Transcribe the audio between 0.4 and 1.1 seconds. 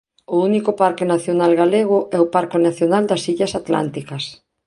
único parque